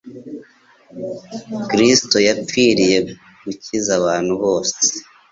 Kristo 1.69 2.17
yapfiriye 2.27 2.97
gukiza 3.43 3.91
abantu 3.99 4.33
bose. 4.43 4.77